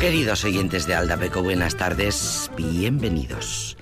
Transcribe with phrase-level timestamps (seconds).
[0.00, 3.76] Queridos oyentes de Aldapeco, buenas tardes, bienvenidos.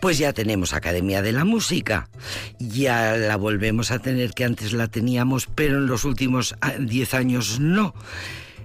[0.00, 2.08] Pues ya tenemos Academia de la Música,
[2.60, 7.16] ya la volvemos a tener que antes la teníamos, pero en los últimos 10 ah,
[7.16, 7.94] años no.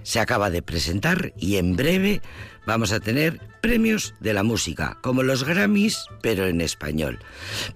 [0.04, 2.22] Se acaba de presentar y en breve
[2.66, 7.20] vamos a tener premios de la música, como los Grammys, pero en español.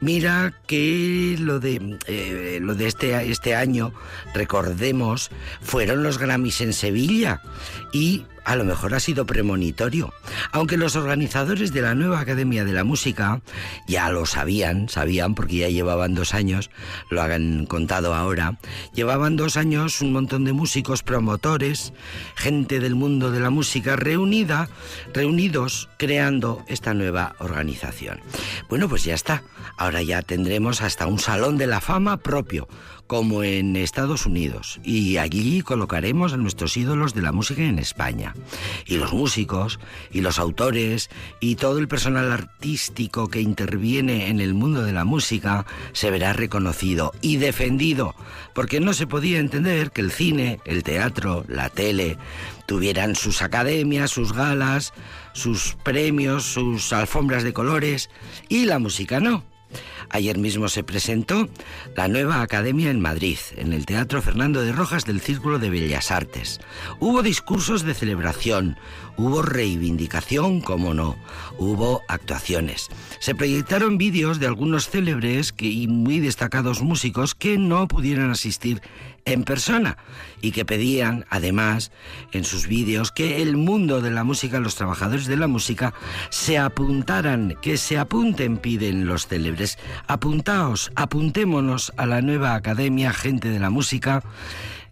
[0.01, 3.93] Mira que lo de, eh, lo de este, este año,
[4.35, 5.31] recordemos,
[5.63, 7.41] fueron los Grammys en Sevilla
[7.93, 10.15] y a lo mejor ha sido premonitorio.
[10.53, 13.41] Aunque los organizadores de la nueva Academia de la Música
[13.89, 16.71] ya lo sabían, sabían porque ya llevaban dos años,
[17.11, 18.57] lo han contado ahora,
[18.95, 21.93] llevaban dos años un montón de músicos, promotores,
[22.37, 24.69] gente del mundo de la música reunida,
[25.13, 28.21] reunidos creando esta nueva organización.
[28.69, 29.43] Bueno, pues ya está.
[29.77, 32.69] Ahora ya tendremos hasta un salón de la fama propio
[33.07, 38.35] como en Estados Unidos y allí colocaremos a nuestros ídolos de la música en España.
[38.87, 39.79] Y los músicos
[40.11, 45.05] y los autores y todo el personal artístico que interviene en el mundo de la
[45.05, 48.15] música se verá reconocido y defendido,
[48.55, 52.19] porque no se podía entender que el cine, el teatro, la tele
[52.67, 54.93] tuvieran sus academias, sus galas,
[55.33, 58.11] sus premios, sus alfombras de colores
[58.49, 59.56] y la música no.
[60.11, 61.49] Ayer mismo se presentó
[61.95, 66.11] la nueva academia en Madrid, en el Teatro Fernando de Rojas del Círculo de Bellas
[66.11, 66.61] Artes.
[67.01, 68.77] Hubo discursos de celebración,
[69.17, 71.17] hubo reivindicación, como no,
[71.59, 72.89] hubo actuaciones.
[73.19, 78.83] Se proyectaron vídeos de algunos célebres y muy destacados músicos que no pudieron asistir
[79.27, 79.99] en persona
[80.41, 81.91] y que pedían, además,
[82.33, 85.93] en sus vídeos que el mundo de la música, los trabajadores de la música,
[86.31, 89.79] se apuntaran, que se apunten, piden los célebres.
[90.07, 94.23] Apuntaos, apuntémonos a la nueva Academia Gente de la Música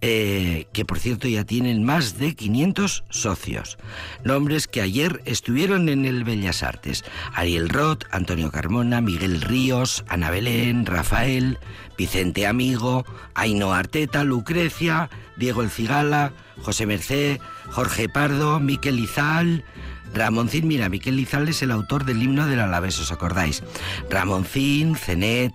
[0.06, 3.78] eh, que por cierto ya tienen más de 500 socios.
[4.22, 7.04] Nombres que ayer estuvieron en el Bellas Artes.
[7.32, 11.58] Ariel Roth, Antonio Carmona, Miguel Ríos, Ana Belén, Rafael,
[11.96, 17.40] Vicente Amigo, Aino Arteta, Lucrecia, Diego El Cigala, José Merced,
[17.70, 19.64] Jorge Pardo, Miquel Izal,
[20.14, 23.64] Ramoncín, mira, Miquel Izal es el autor del himno del Alavés, ¿os acordáis?
[24.08, 25.52] Ramoncín, Cenet,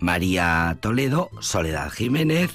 [0.00, 2.50] María Toledo, Soledad Jiménez,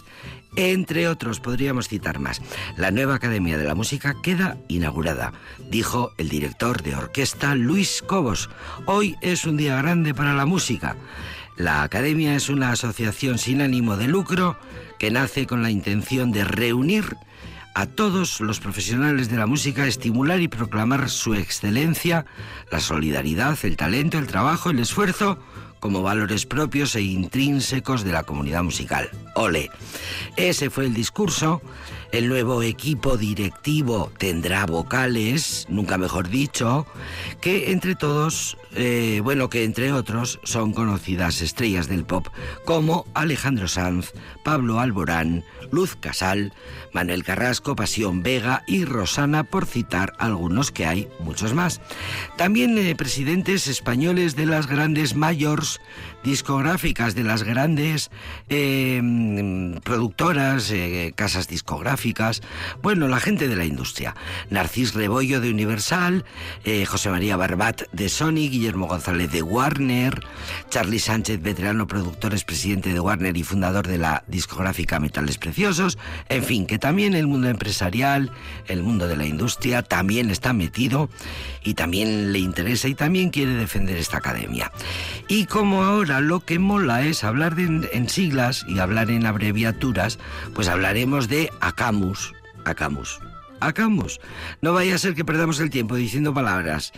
[0.58, 2.42] entre otros, podríamos citar más.
[2.78, 5.34] La nueva Academia de la Música queda inaugurada,
[5.70, 8.50] dijo el director de orquesta Luis Cobos.
[8.86, 10.96] Hoy es un día grande para la música.
[11.58, 14.58] La Academia es una asociación sin ánimo de lucro
[15.00, 17.18] que nace con la intención de reunir
[17.76, 22.26] a todos los profesionales de la música, estimular y proclamar su excelencia,
[22.72, 25.38] la solidaridad, el talento, el trabajo, el esfuerzo,
[25.82, 29.10] como valores propios e intrínsecos de la comunidad musical.
[29.36, 29.70] Ole.
[30.38, 31.62] Ese fue el discurso.
[32.12, 36.86] El nuevo equipo directivo tendrá vocales, nunca mejor dicho,
[37.42, 42.28] que entre todos, eh, bueno, que entre otros son conocidas estrellas del pop
[42.66, 44.14] como Alejandro Sanz,
[44.44, 46.54] Pablo Alborán, Luz Casal,
[46.94, 51.82] Manuel Carrasco, Pasión Vega y Rosana, por citar algunos que hay muchos más.
[52.38, 55.82] También eh, presidentes españoles de las grandes mayors
[56.24, 58.10] discográficas, de las grandes
[58.50, 59.02] eh,
[59.84, 61.95] productoras, eh, casas discográficas,
[62.82, 64.16] bueno, la gente de la industria.
[64.50, 66.26] Narcís Rebollo de Universal,
[66.88, 70.22] José María Barbat de Sony, Guillermo González de Warner,
[70.70, 75.98] Charlie Sánchez, veterano productor, es presidente de Warner y fundador de la discográfica Metales Preciosos,
[76.30, 78.32] en fin, que también el mundo empresarial,
[78.68, 81.10] el mundo de la industria también está metido
[81.64, 84.72] y también le interesa y también quiere defender esta academia.
[85.28, 90.20] Y como ahora lo que mola es hablar en siglas y hablar en abreviaturas,
[90.54, 91.50] pues hablaremos de
[91.86, 92.34] ACAMUS.
[92.66, 93.20] ACAMUS.
[93.60, 94.20] ACAMUS.
[94.62, 96.94] No vaya a ser que perdamos el tiempo diciendo palabras.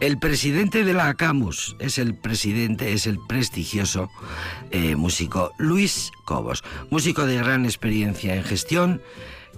[0.00, 4.10] El presidente de la ACAMUS es el presidente, es el prestigioso
[4.72, 9.00] eh, músico Luis Cobos, músico de gran experiencia en gestión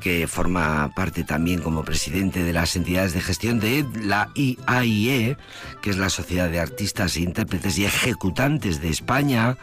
[0.01, 5.37] que forma parte también como presidente de las entidades de gestión de la IAIE,
[5.83, 9.57] que es la Sociedad de Artistas, Intérpretes y Ejecutantes de España.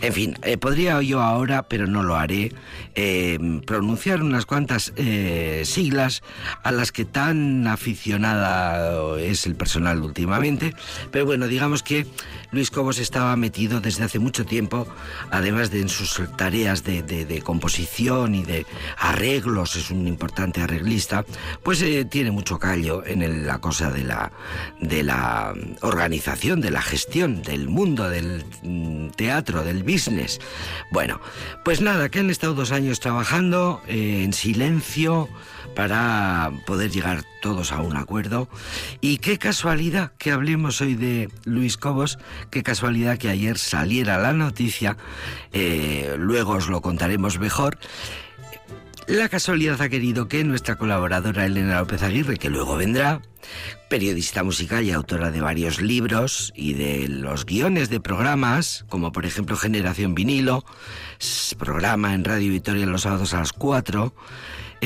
[0.00, 2.52] En fin, eh, podría yo ahora, pero no lo haré,
[2.94, 6.22] eh, pronunciar unas cuantas eh, siglas
[6.62, 10.74] a las que tan aficionada es el personal últimamente.
[11.10, 12.06] Pero bueno, digamos que
[12.50, 14.86] Luis Cobos estaba metido desde hace mucho tiempo,
[15.30, 18.66] además de en sus tareas de composición y de
[18.96, 21.24] arreglos Es un importante arreglista,
[21.62, 24.32] pues eh, tiene mucho callo en la cosa de la,
[24.80, 30.40] de la organización, de la gestión, del mundo del mm, teatro, del business.
[30.90, 31.20] Bueno,
[31.64, 35.28] pues nada, que han estado dos años trabajando eh, en silencio
[35.74, 38.48] para poder llegar todos a un acuerdo.
[39.00, 42.18] Y qué casualidad que hablemos hoy de Luis Cobos,
[42.50, 44.96] qué casualidad que ayer saliera la noticia,
[45.52, 47.78] eh, luego os lo contaremos mejor.
[49.06, 53.20] La casualidad ha querido que nuestra colaboradora Elena López Aguirre, que luego vendrá,
[53.90, 59.26] periodista musical y autora de varios libros y de los guiones de programas, como por
[59.26, 60.64] ejemplo Generación Vinilo,
[61.58, 64.14] programa en Radio Victoria los sábados a las 4,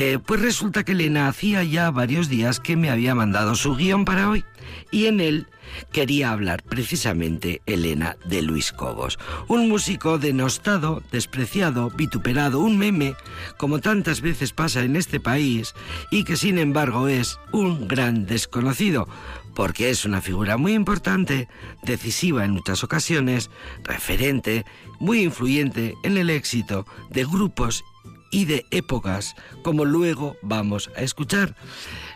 [0.01, 4.05] eh, pues resulta que Elena hacía ya varios días que me había mandado su guion
[4.05, 4.45] para hoy.
[4.91, 5.47] Y en él
[5.91, 9.19] quería hablar precisamente Elena de Luis Cobos,
[9.49, 13.13] un músico denostado, despreciado, vituperado, un meme,
[13.57, 15.73] como tantas veces pasa en este país,
[16.11, 19.05] y que sin embargo es un gran desconocido,
[19.53, 21.49] porque es una figura muy importante,
[21.83, 23.49] decisiva en muchas ocasiones,
[23.83, 24.65] referente,
[24.99, 27.83] muy influyente en el éxito de grupos
[28.31, 31.55] y de épocas, como luego vamos a escuchar.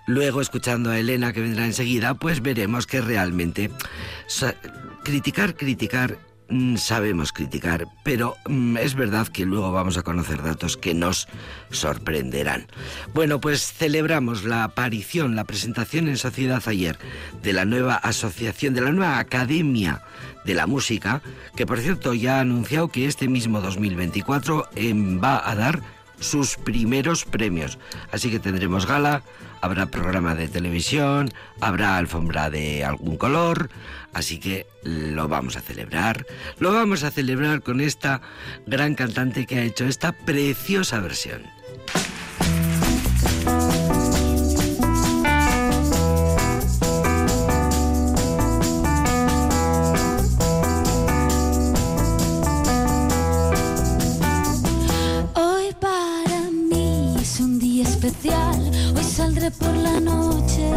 [0.05, 3.71] Luego, escuchando a Elena, que vendrá enseguida, pues veremos que realmente
[5.03, 6.17] criticar, criticar,
[6.49, 11.27] mm, sabemos criticar, pero mm, es verdad que luego vamos a conocer datos que nos
[11.71, 12.67] sorprenderán.
[13.13, 16.97] Bueno, pues celebramos la aparición, la presentación en sociedad ayer
[17.41, 20.01] de la nueva asociación, de la nueva academia
[20.43, 21.21] de la música,
[21.55, 25.81] que por cierto ya ha anunciado que este mismo 2024 em, va a dar
[26.23, 27.77] sus primeros premios.
[28.11, 29.23] Así que tendremos gala,
[29.61, 31.29] habrá programa de televisión,
[31.61, 33.69] habrá alfombra de algún color,
[34.13, 36.25] así que lo vamos a celebrar.
[36.59, 38.21] Lo vamos a celebrar con esta
[38.65, 41.43] gran cantante que ha hecho esta preciosa versión.
[59.51, 60.71] Por la noche.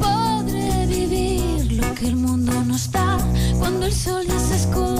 [0.00, 3.16] Podré vivir lo que el mundo nos da
[3.58, 4.91] cuando el sol ya se esconde.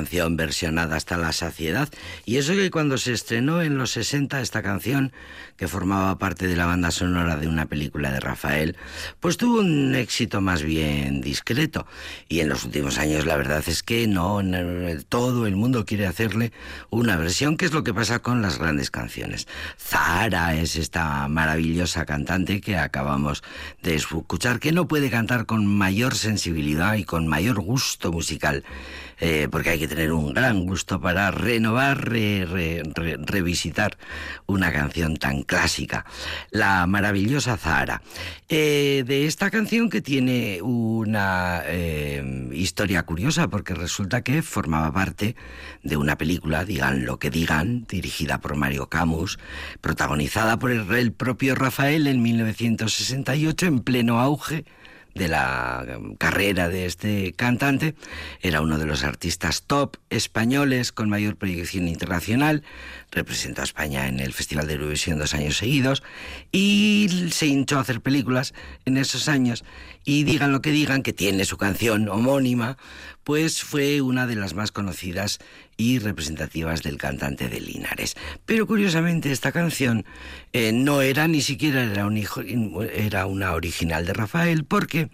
[0.00, 1.90] Canción versionada hasta la saciedad.
[2.24, 5.12] Y eso que cuando se estrenó en los 60 esta canción,
[5.58, 8.78] que formaba parte de la banda sonora de una película de Rafael,
[9.20, 11.86] pues tuvo un éxito más bien discreto.
[12.30, 14.40] Y en los últimos años la verdad es que no,
[15.10, 16.50] todo el mundo quiere hacerle
[16.88, 19.48] una versión, que es lo que pasa con las grandes canciones.
[19.78, 23.42] Zara es esta maravillosa cantante que acabamos
[23.82, 28.64] de escuchar, que no puede cantar con mayor sensibilidad y con mayor gusto musical
[29.20, 33.98] eh, porque hay que tener un gran gusto para renovar, revisitar
[34.46, 36.06] una canción tan clásica,
[36.50, 38.02] la maravillosa Zahara.
[38.48, 45.36] Eh, de esta canción que tiene una eh, historia curiosa, porque resulta que formaba parte
[45.82, 49.38] de una película, digan lo que digan, dirigida por Mario Camus,
[49.80, 54.64] protagonizada por el propio Rafael en 1968, en pleno auge
[55.14, 55.86] de la
[56.18, 57.94] carrera de este cantante.
[58.40, 62.62] Era uno de los artistas top españoles con mayor proyección internacional.
[63.10, 66.02] Representó a España en el Festival de Eurovisión dos años seguidos
[66.52, 69.64] y se hinchó a hacer películas en esos años.
[70.04, 72.78] Y digan lo que digan, que tiene su canción homónima,
[73.24, 75.38] pues fue una de las más conocidas
[75.80, 78.14] y representativas del cantante de Linares.
[78.44, 80.04] Pero curiosamente esta canción
[80.52, 85.08] eh, no era ni siquiera era, un hijo, era una original de Rafael, porque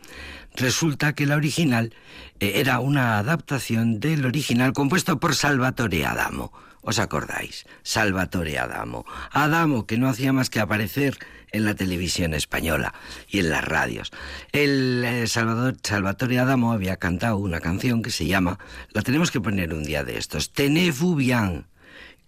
[0.57, 1.95] resulta que la original
[2.41, 6.53] eh, era una adaptación del original compuesto por Salvatore Adamo.
[6.87, 7.66] ¿Os acordáis?
[7.83, 9.05] Salvatore Adamo.
[9.33, 11.19] Adamo, que no hacía más que aparecer
[11.50, 12.95] en la televisión española
[13.28, 14.12] y en las radios.
[14.52, 18.61] El eh, Salvador, Salvatore Adamo había cantado una canción que se llama,
[18.93, 21.66] la tenemos que poner un día de estos, Tenez-vous bien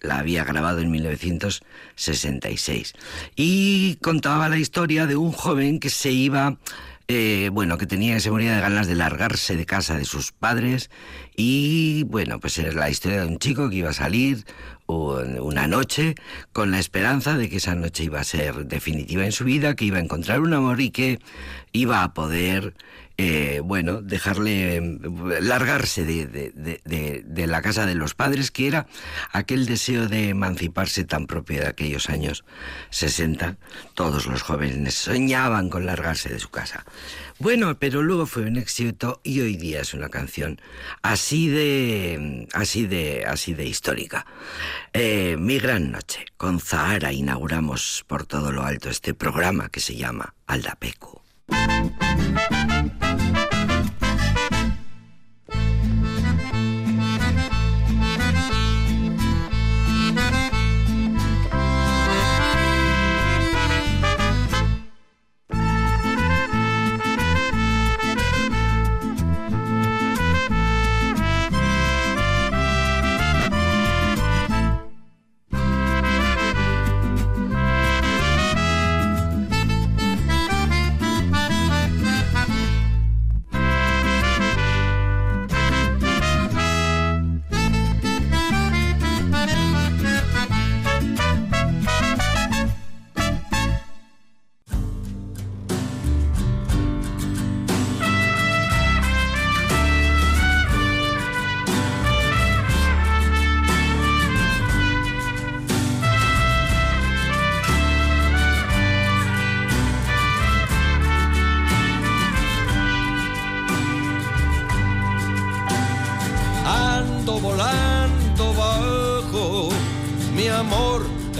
[0.00, 2.94] la había grabado en 1966
[3.36, 6.56] y contaba la historia de un joven que se iba
[7.10, 10.32] eh, bueno, que tenía, que se moría de ganas de largarse de casa de sus
[10.32, 10.90] padres
[11.34, 14.44] y, bueno, pues es la historia de un chico que iba a salir
[14.86, 16.14] una noche
[16.52, 19.86] con la esperanza de que esa noche iba a ser definitiva en su vida, que
[19.86, 21.18] iba a encontrar un amor y que
[21.72, 22.74] iba a poder
[23.20, 24.80] eh, bueno, dejarle
[25.40, 28.86] largarse de, la casa de los padres, que era
[29.32, 32.44] aquel deseo de emanciparse tan propio de aquellos años
[32.90, 33.56] 60.
[33.94, 36.84] Todos los jóvenes soñaban con largarse de su casa.
[37.40, 40.60] Bueno, pero luego fue un éxito y hoy día es una canción
[41.02, 44.26] así de, así de, así de histórica.
[44.92, 46.24] Eh, mi gran noche.
[46.36, 51.24] Con Zahara inauguramos por todo lo alto este programa que se llama Aldapeco.
[52.88, 53.47] Thank you.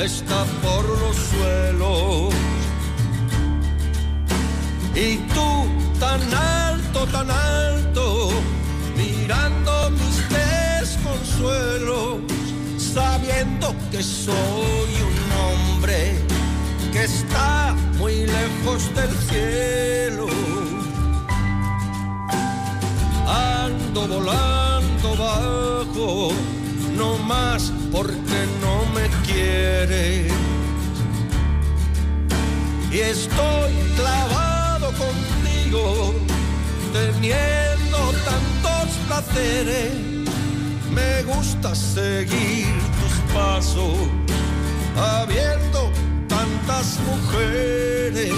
[0.04, 2.34] Está por los suelos.
[4.94, 5.66] Y tú
[5.98, 8.30] tan alto, tan alto,
[8.96, 12.18] mirando mis desconsuelos,
[12.76, 16.14] sabiendo que soy un hombre
[16.92, 20.26] que está muy lejos del cielo.
[23.26, 26.30] Ando volando bajo,
[26.96, 28.57] no más porque no
[28.94, 30.28] me quiere.
[32.90, 36.14] Y estoy clavado contigo,
[36.92, 39.92] teniendo tantos placeres.
[40.90, 42.66] Me gusta seguir
[43.00, 43.98] tus pasos,
[44.96, 45.90] habiendo
[46.28, 48.32] tantas mujeres.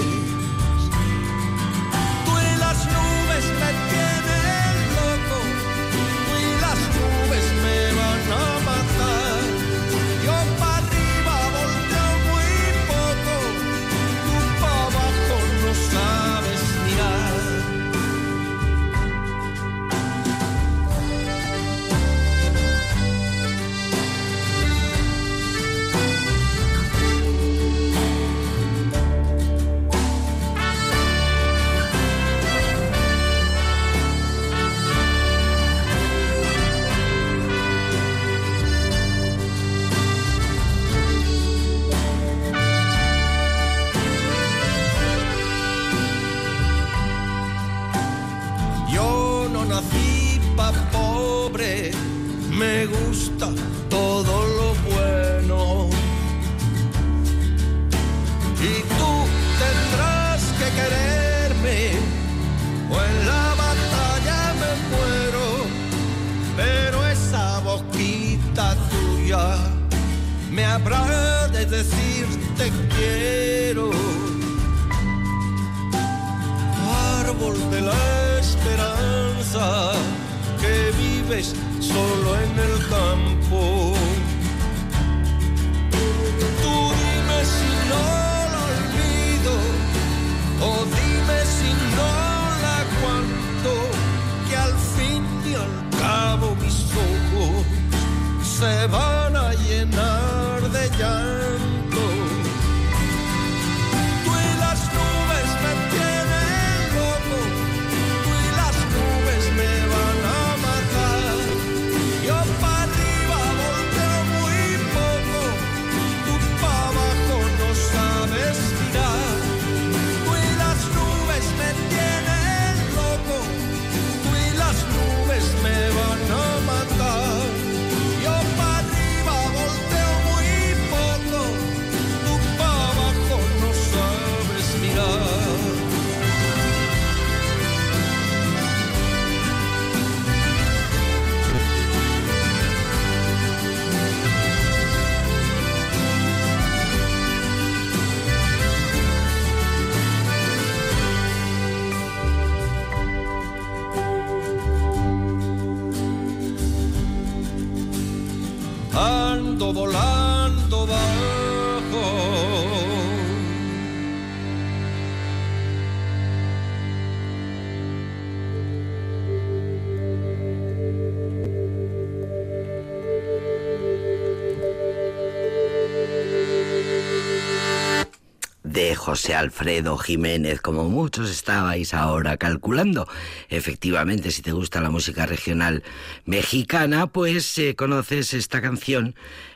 [179.21, 183.07] José Alfredo Jiménez, como muchos estabais ahora calculando.
[183.51, 185.83] Efectivamente, si te gusta la música regional
[186.25, 189.15] mexicana, pues eh, conoces esta canción,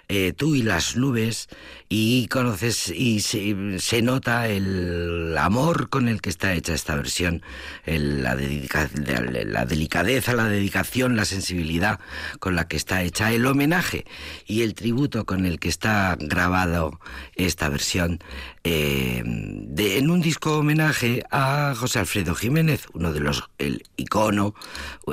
[0.09, 1.49] eh, Tú y las nubes,
[1.97, 7.43] y conoces y se, nota el amor con el que está hecha esta versión,
[7.87, 8.91] la, dedica-
[9.47, 12.01] la delicadeza, la dedicación, la sensibilidad
[12.41, 14.07] con la que está hecha el homenaje
[14.45, 16.99] y el tributo con el que está grabado
[17.37, 18.19] esta versión
[18.65, 24.57] eh, en un disco homenaje a José Alfredo Jiménez, uno de los, el icono,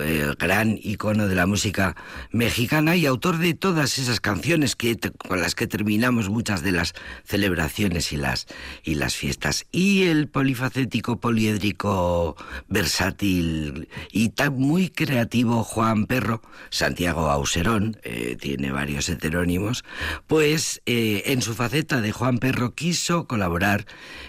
[0.02, 1.96] el gran icono de la música
[2.32, 6.94] mexicana y autor de todas esas canciones que, con las que terminamos muchas de las
[7.24, 8.48] celebraciones y las,
[8.84, 9.66] y las fiestas.
[9.72, 12.36] Y el polifacético, poliédrico,
[12.68, 19.84] versátil y tan muy creativo Juan Perro, Santiago Auserón, eh, tiene varios heterónimos,
[20.28, 23.86] pues eh, en su faceta de Juan Perro quiso colaborar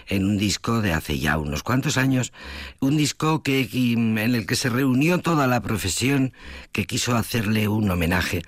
[0.07, 2.33] en un disco de hace ya unos cuantos años,
[2.79, 6.33] un disco que, en el que se reunió toda la profesión
[6.71, 8.43] que quiso hacerle un homenaje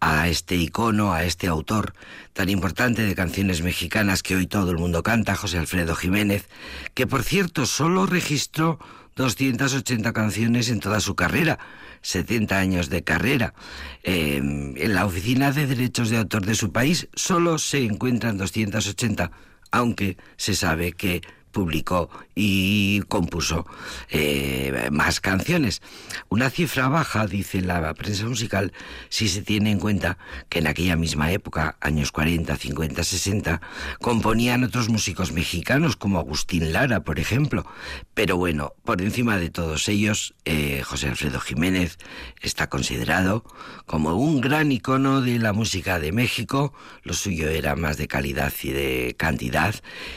[0.00, 1.94] a este icono, a este autor
[2.36, 6.48] tan importante de canciones mexicanas que hoy todo el mundo canta, José Alfredo Jiménez,
[6.92, 8.78] que por cierto solo registró
[9.16, 11.58] 280 canciones en toda su carrera,
[12.02, 13.54] 70 años de carrera.
[14.02, 19.30] Eh, en la Oficina de Derechos de Autor de su país solo se encuentran 280,
[19.70, 21.22] aunque se sabe que
[21.56, 23.64] publicó y compuso
[24.10, 25.80] eh, más canciones.
[26.28, 28.74] Una cifra baja, dice la prensa musical,
[29.08, 30.18] si se tiene en cuenta
[30.50, 33.62] que en aquella misma época, años 40, 50, 60,
[34.02, 37.64] componían otros músicos mexicanos como Agustín Lara, por ejemplo.
[38.12, 41.96] Pero bueno, por encima de todos ellos, eh, José Alfredo Jiménez
[42.42, 43.44] está considerado
[43.86, 46.74] como un gran icono de la música de México.
[47.02, 49.74] Lo suyo era más de calidad y de cantidad.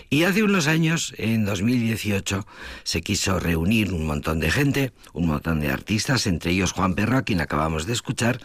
[0.09, 2.45] Y hace unos años, en 2018,
[2.83, 7.17] se quiso reunir un montón de gente, un montón de artistas, entre ellos Juan Perro,
[7.17, 8.39] a quien acabamos de escuchar,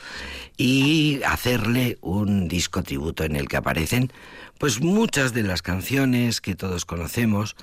[0.57, 4.13] y hacerle un disco tributo en el que aparecen
[4.59, 7.57] pues muchas de las canciones que todos conocemos,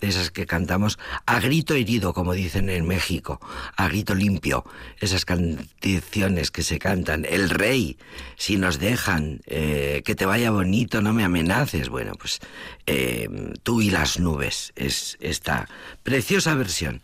[0.00, 3.40] de esas que cantamos a grito herido, como dicen en México,
[3.76, 4.64] a grito limpio,
[5.00, 7.96] esas canciones que se cantan, El Rey,
[8.36, 12.40] si nos dejan, eh, que te vaya bonito, no me amenaces, bueno, pues
[12.86, 13.28] eh,
[13.62, 15.68] tú y las nubes es esta
[16.06, 17.02] preciosa versión.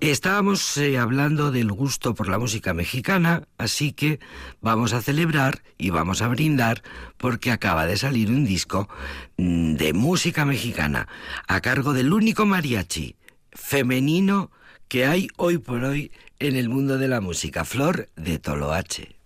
[0.00, 4.18] Estábamos eh, hablando del gusto por la música mexicana, así que
[4.60, 6.82] vamos a celebrar y vamos a brindar
[7.18, 8.88] porque acaba de salir un disco
[9.36, 11.06] mm, de música mexicana
[11.46, 13.14] a cargo del único mariachi
[13.52, 14.50] femenino
[14.88, 17.64] que hay hoy por hoy en el mundo de la música.
[17.64, 19.21] Flor de Toloache.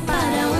[0.00, 0.55] Para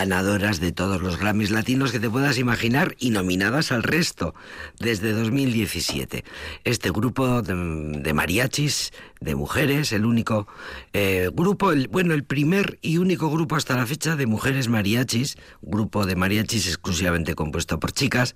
[0.00, 4.34] ganadoras de todos los Grammys latinos que te puedas imaginar y nominadas al resto
[4.78, 6.24] desde 2017.
[6.64, 10.48] Este grupo de, mariachis, de mujeres, el único
[10.94, 15.36] eh, grupo, el, bueno, el primer y único grupo hasta la fecha de mujeres mariachis,
[15.60, 18.34] grupo de mariachis exclusivamente compuesto por chicas,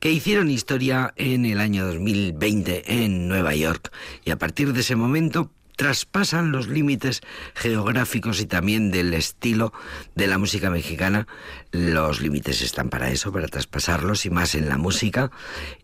[0.00, 3.92] que hicieron historia en el año 2020 en Nueva York.
[4.24, 7.20] Y a partir de ese momento traspasan los límites
[7.54, 9.72] geográficos y también del estilo
[10.14, 11.26] de la música mexicana.
[11.72, 15.30] Los límites están para eso, para traspasarlos y más en la música,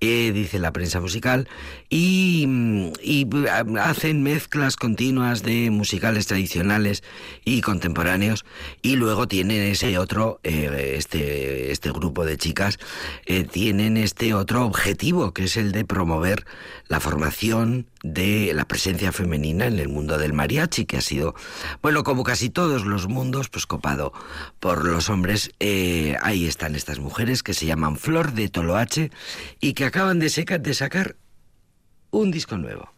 [0.00, 1.48] eh, dice la prensa musical,
[1.88, 2.46] y,
[3.02, 3.28] y
[3.80, 7.02] hacen mezclas continuas de musicales tradicionales
[7.44, 8.44] y contemporáneos
[8.82, 12.78] y luego tienen ese otro, eh, este, este grupo de chicas,
[13.26, 16.46] eh, tienen este otro objetivo que es el de promover
[16.88, 21.34] la formación de la presencia femenina en el mundo del mariachi, que ha sido,
[21.82, 24.12] bueno, como casi todos los mundos, pues copado
[24.58, 25.50] por los hombres.
[25.60, 29.10] Eh, ahí están estas mujeres que se llaman Flor de Toloache
[29.60, 30.28] y que acaban de,
[30.60, 31.16] de sacar
[32.10, 32.90] un disco nuevo.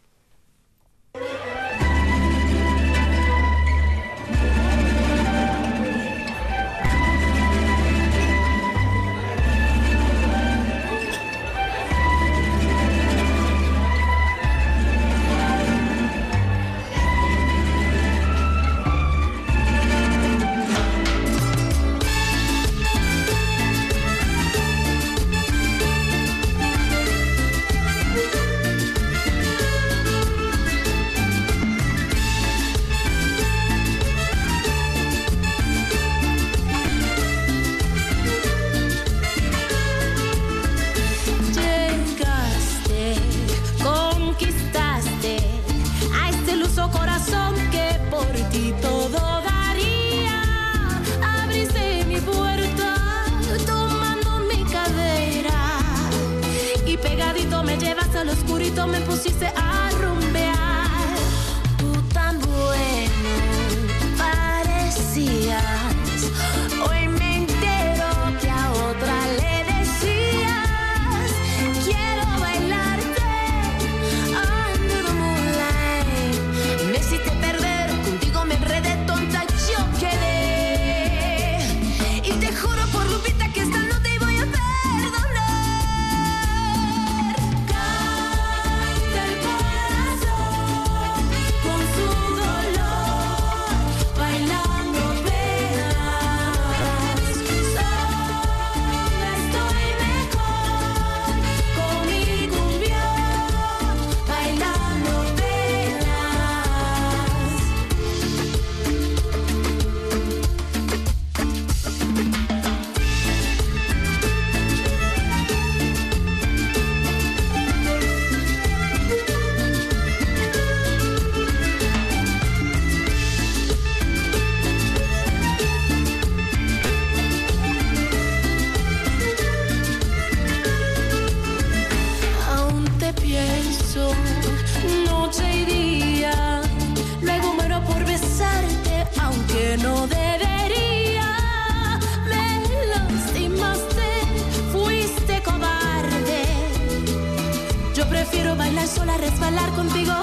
[149.12, 150.21] Sola, resbalar contigo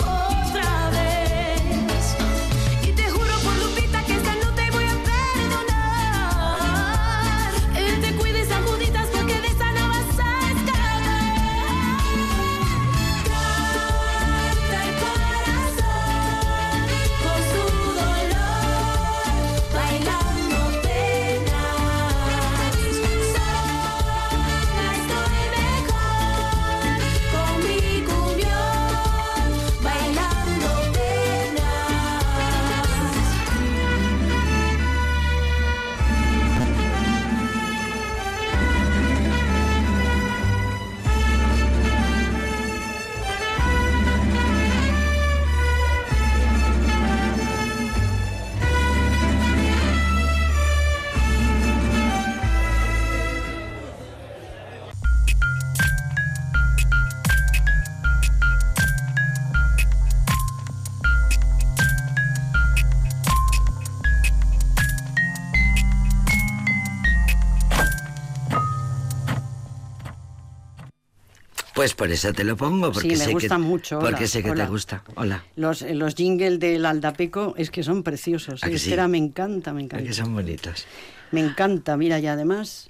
[71.79, 74.51] Pues por eso te lo pongo, porque me sé gusta que, mucho, Porque sé que
[74.51, 74.65] hola.
[74.65, 75.01] te gusta.
[75.15, 75.45] Hola.
[75.55, 78.61] Los, eh, los jingles del Aldapeco es que son preciosos.
[78.65, 78.71] ¿A ¿eh?
[78.71, 78.93] que sí?
[79.07, 80.05] Me encanta, me ¿A encanta.
[80.05, 80.85] que son bonitos?
[81.31, 82.89] Me encanta, mira, y además,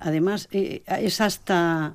[0.00, 1.94] además eh, es hasta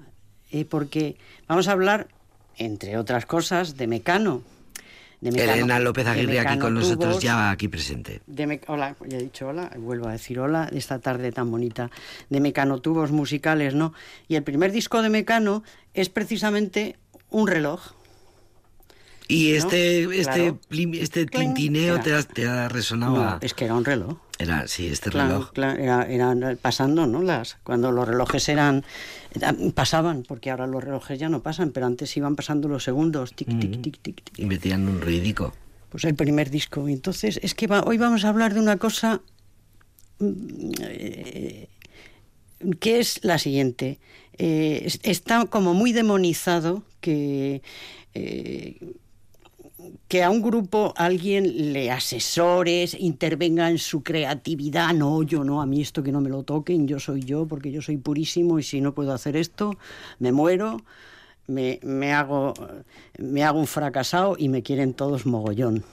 [0.50, 1.18] eh, porque
[1.50, 2.08] vamos a hablar,
[2.56, 4.42] entre otras cosas, de Mecano.
[5.22, 8.22] De Mecano- Elena López Aguirre aquí con nosotros, ya aquí presente.
[8.26, 11.52] de Me- hola, ya he dicho hola, vuelvo a decir hola, de esta tarde tan
[11.52, 11.92] bonita
[12.30, 13.94] de Mecano Tubos musicales, ¿no?
[14.30, 16.96] Y el primer disco de Mecano es precisamente
[17.30, 17.82] un reloj.
[19.28, 20.60] Y este, este, Claro.
[20.94, 22.04] este tintineo Era.
[22.04, 24.18] te ha, te ha resonado No, a- es que era un reloj.
[24.40, 25.52] Era, sí, este Claro, reloj.
[25.52, 27.22] claro, era- eran pasando, ¿no?
[27.22, 28.86] Las, cuando los relojes eran,
[29.36, 33.34] eran- pasaban, porque ahora los relojes ya no pasan, pero antes iban pasando los segundos,
[33.34, 34.40] tic, tic, tic, tic, tic.
[34.40, 35.54] Y metían un ruidico.
[35.90, 36.88] Pues el primer disco.
[36.88, 39.22] Entonces, es que va- hoy vamos a hablar de una cosa
[40.20, 41.68] mm, eh,
[42.80, 44.00] que es la siguiente.
[44.38, 47.62] Eh, es- está como muy demonizado que...
[48.14, 48.78] eh,
[50.08, 54.94] que a un grupo alguien le asesores, intervenga en su creatividad.
[54.94, 57.72] No, yo no, a mí esto que no me lo toquen, yo soy yo, porque
[57.72, 59.78] yo soy purísimo y si no puedo hacer esto,
[60.20, 60.82] me muero,
[61.48, 62.54] me, me hago,
[63.18, 65.84] me hago un fracasado y me quieren todos mogollón.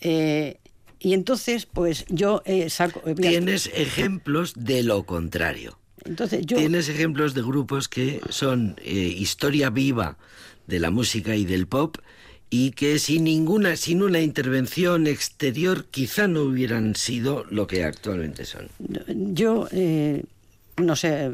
[0.00, 0.58] Eh,
[0.98, 3.02] y entonces, pues yo eh, saco...
[3.06, 5.78] eh, Tienes ejemplos de lo contrario.
[6.04, 6.56] Entonces yo...
[6.56, 10.16] Tienes ejemplos de grupos que son eh, historia viva
[10.66, 11.96] de la música y del pop
[12.50, 18.44] y que sin ninguna, sin una intervención exterior, quizá no hubieran sido lo que actualmente
[18.44, 18.68] son.
[19.34, 20.24] Yo, eh,
[20.76, 21.30] no sé,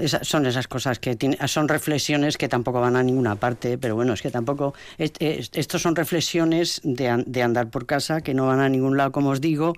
[0.00, 3.94] esa- son esas cosas que tiene- son reflexiones que tampoco van a ninguna parte, pero
[3.94, 8.32] bueno, es que tampoco, est- est- estos son reflexiones de, de andar por casa que
[8.34, 9.74] no van a ningún lado, como os digo,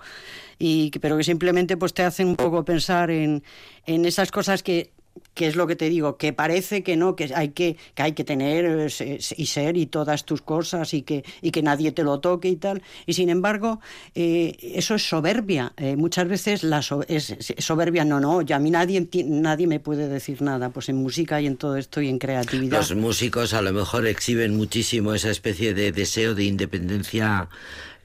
[0.59, 3.42] y pero que simplemente pues te hacen un poco pensar en,
[3.87, 4.90] en esas cosas que
[5.35, 8.13] que es lo que te digo, que parece que no, que hay que, que hay
[8.13, 12.03] que tener eh, y ser y todas tus cosas y que, y que nadie te
[12.03, 12.83] lo toque y tal.
[13.07, 13.81] Y sin embargo,
[14.15, 15.73] eh, eso es soberbia.
[15.77, 20.43] Eh, muchas veces la soberbia, no, no, ya a mí nadie, nadie me puede decir
[20.43, 20.71] nada.
[20.71, 22.79] Pues en música y en todo esto y en creatividad.
[22.79, 27.49] Los músicos a lo mejor exhiben muchísimo esa especie de deseo de independencia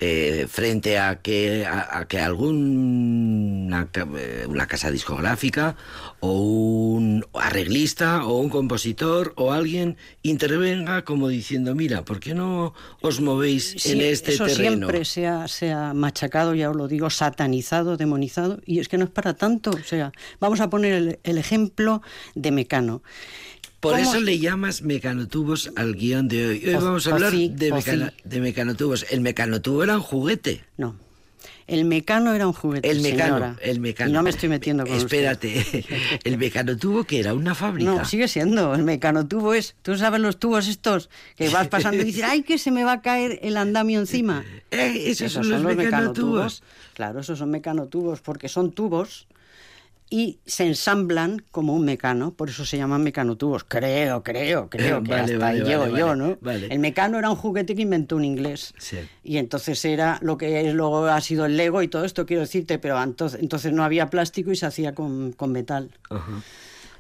[0.02, 5.76] eh, frente a que, a, a que alguna ca- eh, una casa discográfica
[6.20, 12.74] o un arreglista o un compositor o alguien intervenga como diciendo, mira, ¿por qué no
[13.02, 14.88] os movéis Sí, en este eso terreno?
[14.88, 18.98] siempre se ha, se ha machacado, ya os lo digo, satanizado, demonizado, y es que
[18.98, 19.70] no es para tanto.
[19.72, 22.02] O sea, vamos a poner el, el ejemplo
[22.36, 23.04] de Mecano.
[23.82, 26.64] Por ¿Cómo- eso le llamas mecanotubos al guion de hoy.
[26.68, 28.16] Hoy O- vamos a hablar sí, de, mecano- sí.
[28.24, 29.06] de mecanotubos.
[29.10, 30.64] El mecanotubo era un juguete.
[30.78, 30.96] No.
[31.68, 33.56] El mecano era un juguete, El mecano, señora.
[33.62, 34.10] el mecano.
[34.10, 35.86] Y no me estoy metiendo con Espérate,
[36.26, 37.90] el mecano tuvo que era una fábrica.
[37.90, 38.76] No, sigue siendo.
[38.76, 39.76] El mecano tubo es.
[39.82, 42.94] Tú sabes los tubos estos que vas pasando y dices, ¡ay, que se me va
[42.94, 44.44] a caer el andamio encima!
[44.70, 45.78] Eh, esos, son los, mecanotubos.
[45.78, 46.64] mecanotubos.
[46.94, 49.28] Claro, esos son mecanotubos porque son tubos
[50.14, 53.64] y se ensamblan como un mecano, por eso se llaman mecanotubos.
[53.64, 56.38] Creo, creo, creo que Vale, hasta vale, ahí llego yo, ¿no?
[56.70, 58.74] El mecano era un juguete que inventó un inglés.
[58.78, 58.98] Sí.
[59.24, 62.78] Y entonces era lo que luego ha sido el Lego y todo esto, quiero decirte,
[62.78, 65.92] pero entonces, entonces no había plástico y se hacía con, con metal.
[66.10, 66.44] Ajá.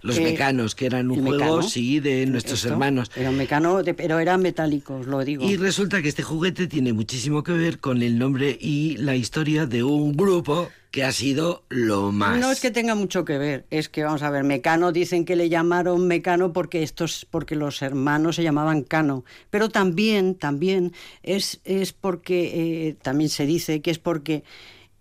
[0.01, 3.11] Los Eh, mecanos, que eran un juego, mecano, sí, de nuestros esto, hermanos.
[3.15, 5.47] Era un mecano, de- pero eran metálicos, lo digo.
[5.47, 9.65] Y resulta que este juguete tiene muchísimo que ver con el nombre y la historia
[9.67, 12.37] de un grupo que ha sido lo más.
[12.39, 15.37] No es que tenga mucho que ver, es que vamos a ver, Mecano dicen que
[15.37, 20.91] le llamaron Mecano porque estos, porque los hermanos se llamaban Cano, pero también, también
[21.23, 24.43] es, es porque eh, también se dice que es porque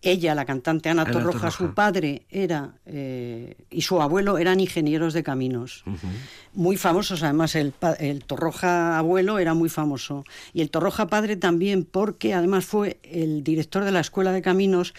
[0.03, 1.51] ella, la cantante Ana, Ana Torroja, Torroja.
[1.51, 5.85] su padre era eh, y su abuelo eran ingenieros de caminos.
[6.55, 10.25] Muy famosos, además el, el Torroja abuelo era muy famoso.
[10.53, 14.95] Y el Torroja padre también, porque además fue el director de la Escuela de Caminos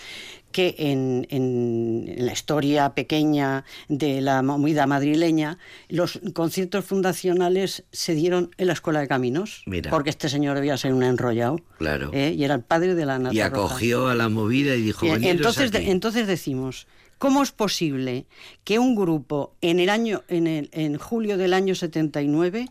[0.51, 5.57] que en, en- en la historia pequeña de la movida madrileña,
[5.89, 9.89] los conciertos fundacionales se dieron en la Escuela de Caminos, Mira.
[9.89, 12.11] porque este señor debía ser un enrollado, Claro.
[12.13, 12.33] ¿eh?
[12.37, 15.31] y era el padre de la Ana y acogió a la movida y dijo, "Veniros
[15.35, 15.89] entonces, de- aquí".
[15.89, 16.87] entonces decimos,
[17.17, 18.25] ¿cómo es posible
[18.63, 22.67] que un grupo en el año, en, el, en julio del año 79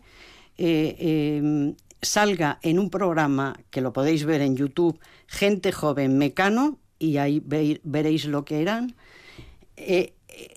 [0.57, 6.77] eh, eh, salga en un programa que lo podéis ver en YouTube, Gente Joven Mecano,
[7.01, 7.41] y ahí
[7.83, 8.95] veréis lo que eran,
[9.75, 10.13] eh,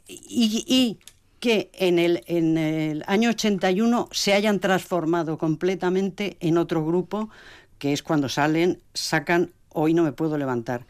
[0.07, 0.99] y,
[1.40, 7.28] que en el, en el año 81 se hayan transformado completamente en otro grupo,
[7.78, 10.86] que es cuando salen, sacan Hoy no me puedo levantar.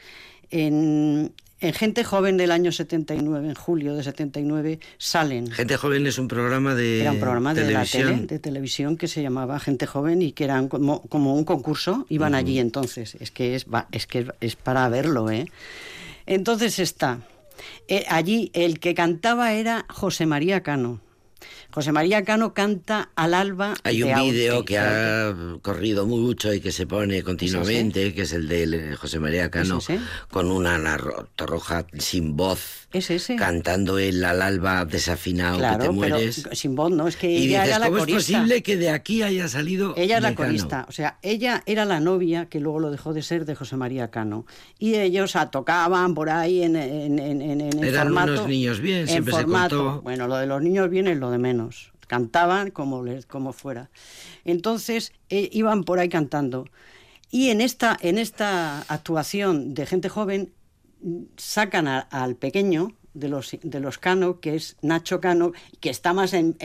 [1.67, 5.51] En Gente Joven del año 79, en julio de 79, salen.
[5.51, 8.07] Gente joven es un programa de Era un programa de la televisión.
[8.15, 12.07] tele, de televisión que se llamaba Gente Joven y que eran como, como un concurso,
[12.09, 13.17] iban allí entonces.
[13.21, 15.47] Es que es, va- es que es para verlo, ¿eh?
[16.27, 17.21] Entonces está.
[17.89, 21.01] eh, allí el que cantaba era José María Cano.
[21.71, 23.75] José María Cano canta al alba.
[23.83, 28.33] Hay de un vídeo que ha corrido mucho y que se pone continuamente, que es
[28.33, 29.99] el de José María Cano, ese?
[30.31, 30.79] con una
[31.37, 33.37] Torroja sin voz, Es ese.
[33.37, 36.49] cantando el al alba desafinado que te Claro, pero mueres.
[36.53, 37.09] sin voz, ¿no?
[37.09, 38.19] Es que y ella dices, era la ¿cómo es corista.
[38.39, 41.99] posible que de aquí haya salido Ella es la corista, o sea, ella era la
[42.01, 44.47] novia que luego lo dejó de ser de José María Cano.
[44.79, 48.33] Y ellos tocaban por ahí en, en, en, en, en Eran formato.
[48.33, 49.85] unos niños bien, en siempre se formato.
[49.85, 50.03] contó.
[50.03, 51.93] Bueno, lo de los niños bien es lo de menos.
[52.07, 53.91] Cantaban como, les, como fuera.
[54.45, 56.67] Entonces eh, iban por ahí cantando.
[57.31, 60.53] Y en esta, en esta actuación de gente joven
[61.37, 66.33] sacan al pequeño de los, de los Cano, que es Nacho Cano, que está más
[66.33, 66.57] en-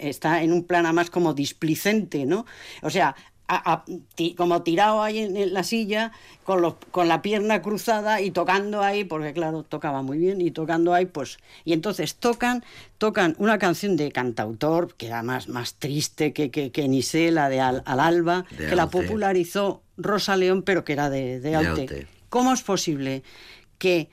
[0.00, 2.46] está en un plano más como displicente, ¿no?
[2.82, 3.16] O sea,
[3.48, 3.84] a- a-
[4.14, 6.12] ti- como tirado ahí en, en la silla,
[6.44, 10.50] con, los, con la pierna cruzada y tocando ahí, porque claro, tocaba muy bien, y
[10.50, 12.64] tocando ahí, pues, y entonces tocan,
[12.98, 16.86] tocan una canción de cantautor, que era más, más triste que, que, que
[17.30, 21.40] la de Al, Al Alba, De que la popularizó Rosa León, pero que era de,
[21.40, 21.54] de.
[21.54, 22.06] Aute.
[22.28, 23.22] ¿Cómo es posible
[23.78, 24.10] que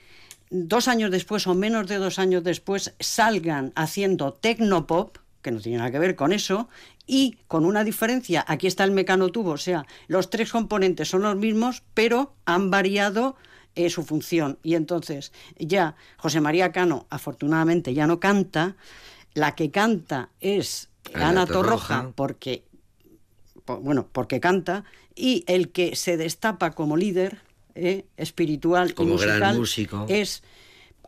[0.49, 5.79] dos años después o menos de dos años después salgan haciendo tecnopop, que no tiene
[5.79, 6.69] nada que ver con eso,
[7.05, 11.35] y con una diferencia, aquí está el mecanotubo, o sea, los tres componentes son los
[11.35, 13.35] mismos, pero han variado
[13.75, 14.57] eh, su función.
[14.63, 18.75] Y entonces ya José María Cano, afortunadamente, ya no canta,
[19.33, 21.87] la que canta es Ana Ana Torroja.
[21.95, 22.63] Torroja, porque
[23.65, 24.83] po- bueno, porque canta,
[25.15, 27.41] y el que se destapa como líder
[27.75, 30.05] eh, espiritual Como y gran musical músico.
[30.07, 30.43] es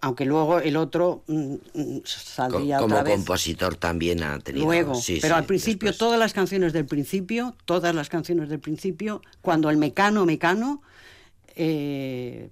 [0.06, 3.16] aunque luego el otro mm, mm, Co- saldría como otra vez.
[3.16, 4.64] compositor también ha tenido.
[4.68, 5.98] Luego, sí, pero sí, al principio, después.
[5.98, 10.84] todas las canciones del principio, todas las canciones del principio, cuando el mecano, mecano,
[11.56, 12.50] eh,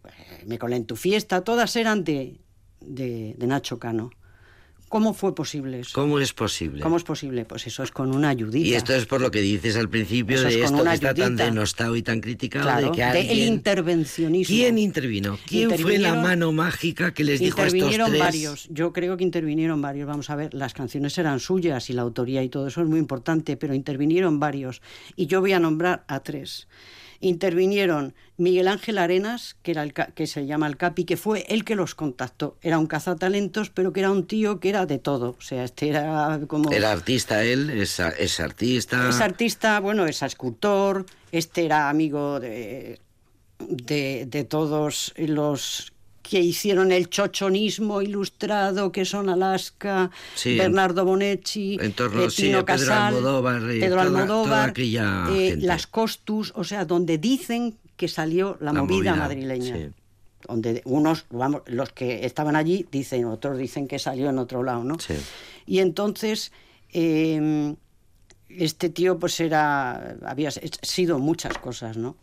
[0.48, 2.40] me colé en tu fiesta, todas eran de,
[2.82, 4.10] de, de Nacho Cano.
[4.94, 5.90] ¿Cómo fue posible eso?
[6.00, 6.82] ¿Cómo es posible?
[6.84, 7.46] ¿Cómo es posible?
[7.46, 8.68] Pues eso es con una ayudita.
[8.68, 10.94] Y esto es por lo que dices al principio Eso es de con esto que
[10.94, 13.54] está tan denostado y tan criticado Claro, de que de el alguien...
[13.54, 14.56] intervencionismo.
[14.56, 15.40] ¿Quién intervino?
[15.48, 18.20] ¿Quién fue la Intervinieron- mano mágica que les dijo a estos Intervinieron tres?
[18.22, 20.06] varios, yo creo que intervinieron varios.
[20.08, 23.00] Vamos a ver, las canciones eran suyas y la autoría y todo eso es muy
[23.00, 24.84] importante, pero intervinieron varios.
[25.16, 26.68] Y yo voy a nombrar a tres.
[27.24, 31.64] Intervinieron Miguel Ángel Arenas, que, era el, que se llama el Capi, que fue el
[31.64, 32.58] que los contactó.
[32.62, 35.36] Era un cazatalentos, pero que era un tío que era de todo.
[35.38, 36.72] O sea, este era como...
[36.72, 38.00] Era artista él, es,
[38.40, 39.08] artista.
[39.08, 43.00] Es artista, bueno, es escultor, este era amigo de,
[43.60, 45.93] de, de todos los
[46.24, 52.44] que hicieron el chochonismo ilustrado, que son Alaska, Sí, Bernardo Bonetti, en torno, eh, sí,
[52.44, 58.08] Pedro Casal, Almodóvar Pedro toda- Almodóvar, toda eh, las Costus, o sea, donde dicen que
[58.08, 59.76] salió la, La movida, movida, madrileña.
[59.78, 59.90] sí.
[60.48, 64.84] Donde unos, vamos, los que estaban allí dicen, otros dicen que salió en otro lado,
[64.84, 64.98] ¿no?
[65.66, 66.52] Y entonces,
[66.92, 67.76] eh,
[68.50, 72.18] este tío pues era, había sido muchas cosas, ¿no?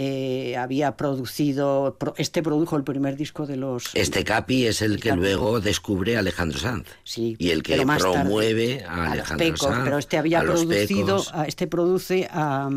[0.00, 3.90] Eh, había producido, pro- este produjo el primer disco de los...
[3.94, 5.20] Este Capi es el que Capi.
[5.22, 6.86] luego descubre a Alejandro Sanz.
[7.02, 9.84] Sí, y el que más tarde, promueve a, a los Alejandro Pecos, Sanz.
[9.84, 12.70] pero este había producido, a- este produce a,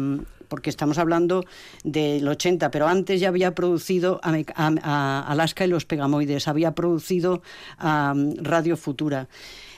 [0.47, 1.45] porque estamos hablando
[1.83, 6.73] del 80, pero antes ya había producido a, a- a Alaska y los Pegamoides, había
[6.73, 7.43] producido
[7.77, 9.27] a mm, Radio Futura.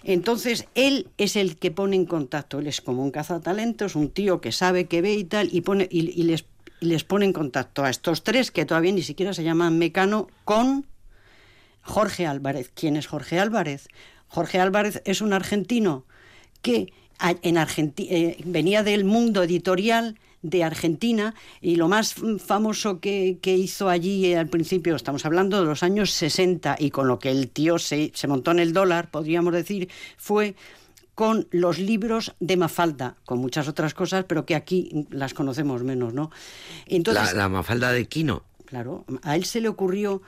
[0.06, 4.40] Entonces, él es el que pone en contacto, él es como un cazatalentos, un tío
[4.42, 6.46] que sabe, que ve y tal, y, pone, y, y les,
[6.84, 10.28] y les pone en contacto a estos tres, que todavía ni siquiera se llaman Mecano,
[10.44, 10.86] con
[11.82, 12.72] Jorge Álvarez.
[12.76, 13.88] ¿Quién es Jorge Álvarez?
[14.28, 16.04] Jorge Álvarez es un argentino
[16.62, 16.92] que
[17.42, 23.88] en Argenti- eh, venía del mundo editorial de Argentina y lo más famoso que, hizo
[23.88, 27.80] allí al principio, estamos hablando de los años 60 y con lo que el tío
[27.80, 30.56] se montó en el dólar, podríamos decir, fue
[31.16, 36.14] con los libros de Mafalda, con muchas otras cosas, pero que aquí las conocemos menos,
[36.14, 36.32] ¿no?
[36.86, 38.44] Entonces, La, la Mafalda de Quino.
[38.66, 40.24] Claro, a él se le ocurrió,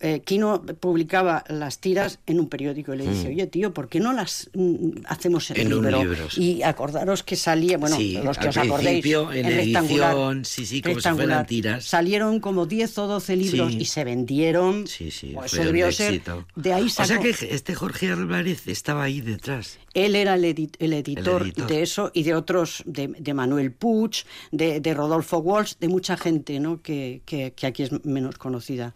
[0.00, 4.00] eh, Quino publicaba las tiras en un periódico y le dice, oye tío, ¿por qué
[4.00, 6.02] no las mm, hacemos en, En un libro?
[6.02, 6.56] libro, sí.
[6.58, 10.66] Y acordaros que salía, bueno, Sí, los que os acordéis, principio, en rectangular, edición, sí,
[10.66, 11.26] sí, como si rectangular.
[11.28, 11.84] fueran tiras.
[11.84, 14.86] Salieron como 10 o 12 libros y se vendieron.
[14.86, 16.22] Sí, sí, Pues eso un debió ser.
[16.56, 19.78] De ahí O sea sacó- que este Jorge Álvarez estaba ahí detrás.
[19.94, 21.66] Él era el, edi- el editor, editor.
[21.66, 26.16] de eso y de otros, de, de Manuel Puig, de, de Rodolfo Walsh, de mucha
[26.16, 26.80] gente ¿no?
[26.80, 28.94] que, que- que aquí es menos conocida.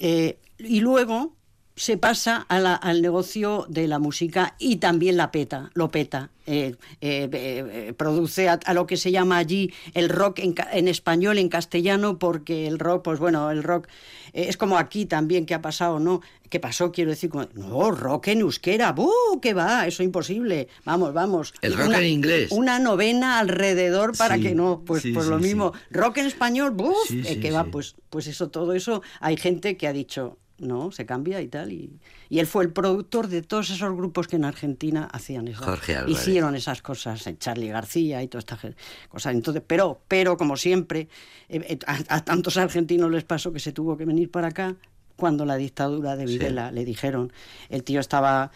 [0.00, 1.36] Eh, y luego
[1.80, 6.28] se pasa a la- al negocio de la música y también la peta, lo peta.
[6.46, 11.38] Eh, eh, eh, produce a, a lo que se llama allí el rock en, español,
[11.38, 13.86] en castellano, porque el rock, pues bueno, el rock
[14.34, 16.20] es como aquí también que ha pasado, ¿no?
[16.50, 16.92] ¿Qué pasó?
[16.92, 19.40] Quiero decir, como, no, rock en euskera, ¡buh!
[19.40, 19.86] ¿Qué va?
[19.86, 20.68] Eso es imposible.
[20.84, 21.54] Vamos, vamos.
[21.62, 22.50] El rock en inglés.
[22.50, 25.72] Una novena alrededor para Sí, que no, pues, sí, pues sí, lo mismo.
[25.90, 26.76] Rock en español,
[27.08, 31.04] sí, que va, pues, pues eso, todo eso, hay gente que ha dicho, no, se
[31.06, 31.72] cambia y tal.
[31.72, 31.98] Y,
[32.28, 35.64] y él fue el productor de todos esos grupos que en Argentina hacían eso.
[35.64, 35.96] Jorge.
[36.06, 38.76] Hicieron esas cosas, eh, Charlie García y todas estas gen-
[39.08, 39.34] cosas.
[39.34, 41.08] Entonces, pero, pero como siempre,
[41.48, 44.76] eh, eh, a, a tantos argentinos les pasó que se tuvo que venir para acá
[45.20, 47.32] cuando la dictadura de Videla le dijeron,
[47.68, 48.50] el tío estaba,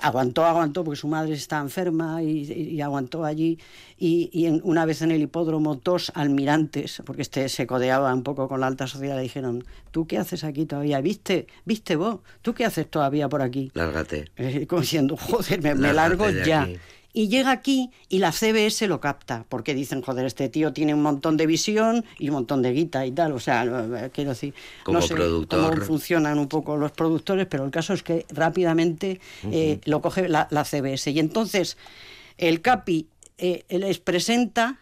[0.00, 3.58] aguantó, aguantó, porque su madre estaba enferma y, y aguantó allí.
[3.98, 8.22] Y, y en- una vez en el hipódromo, dos almirantes, porque este se codeaba un
[8.22, 11.00] poco con la alta sociedad, le dijeron, ¿tú qué haces aquí todavía?
[11.00, 11.46] ¿Viste?
[11.64, 12.20] ¿Viste vos?
[12.42, 13.70] ¿Tú qué haces todavía por aquí?
[13.74, 14.30] Lárgate.
[14.36, 16.62] Eh, como diciendo, joder, me, largo ya.
[16.62, 16.76] aquí.
[17.16, 21.00] Y llega aquí y la CBS lo capta, porque dicen, joder, este tío tiene un
[21.00, 23.32] montón de visión y un montón de guita y tal.
[23.32, 24.52] O sea, eh, quiero decir,
[24.84, 25.70] Como no sé productor.
[25.76, 29.18] cómo funcionan un poco los productores, pero el caso es que rápidamente
[29.50, 31.10] eh, lo coge la, la CBS.
[31.10, 31.78] Y entonces
[32.36, 33.08] el Capi
[33.38, 34.78] eh, les presenta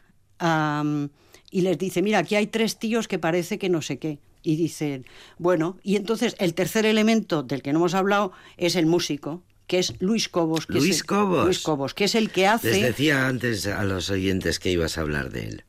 [1.53, 4.19] y les dice, mira, aquí hay tres tíos que parece que no sé qué.
[4.43, 5.07] Y dicen,
[5.39, 9.79] bueno, y entonces el tercer elemento del que no hemos hablado es el músico, que
[9.79, 10.67] es Luis Cobos.
[10.67, 11.45] Que Luis es el- Cobos.
[11.45, 12.71] Luis Cobos, que es el que hace...
[12.71, 15.65] Les decía antes a los oyentes que ibas a hablar de él.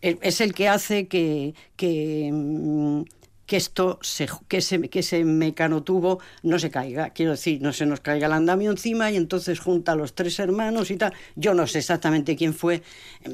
[0.00, 3.02] es el que hace que, que, mm,
[3.46, 7.10] que esto, se, que, ese, que ese mecanotubo no se caiga.
[7.10, 10.38] Quiero decir, no se nos caiga el andamio encima y entonces junta a los tres
[10.38, 11.12] hermanos y tal.
[11.36, 12.82] Yo no sé exactamente quién fue.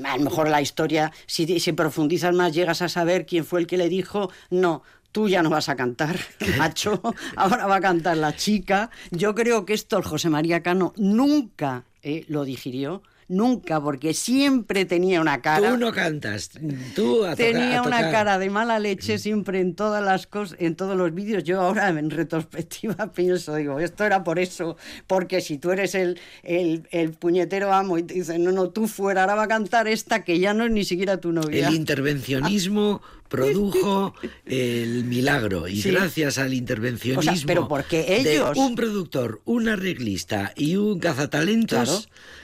[0.05, 3.67] A lo mejor la historia, si, si profundizas más, llegas a saber quién fue el
[3.67, 4.83] que le dijo, no.
[5.13, 6.19] Tú ya no vas a cantar,
[6.59, 7.01] macho.
[7.37, 8.91] Ahora va a cantar la chica.
[9.11, 13.03] Yo creo que esto el José María Cano nunca eh, lo digirió.
[13.33, 15.71] Nunca, porque siempre tenía una cara.
[15.71, 16.51] Tú no cantas,
[16.95, 20.77] tú a Tenía a una cara de mala leche siempre en todas las cosas, en
[20.77, 21.43] todos los vídeos.
[21.43, 24.77] Yo ahora en retrospectiva pienso, digo, esto era por eso,
[25.07, 28.87] porque si tú eres el, el, el puñetero amo y te dicen, no, no, tú
[28.87, 31.69] fuera, ahora va a cantar esta que ya no es ni siquiera tu novia.
[31.69, 34.15] El intervencionismo produjo
[34.45, 35.91] el milagro y Sí.
[35.91, 40.99] gracias al intervencionismo O sea, pero porque de ellos- un productor, un arreglista y un
[40.99, 41.79] cazatalentos
[42.09, 42.42] Claro.